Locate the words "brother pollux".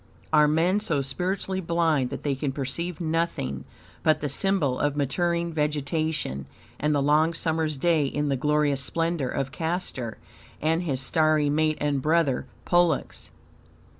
12.01-13.29